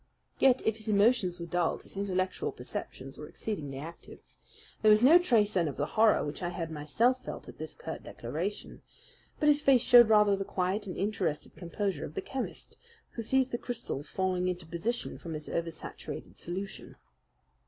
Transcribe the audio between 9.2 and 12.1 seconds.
but his face showed rather the quiet and interested composure